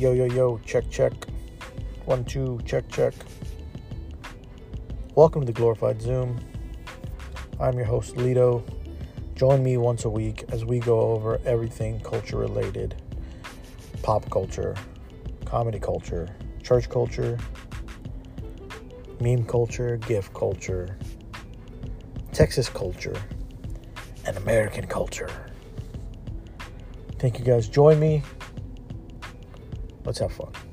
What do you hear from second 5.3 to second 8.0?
to the Glorified Zoom. I'm your